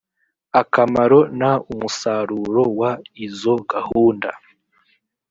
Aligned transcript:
akamaro 0.61 1.19
n 1.39 1.41
umusaruro 1.71 2.63
w 2.79 2.81
izo 3.25 3.55
gahunda 3.71 4.29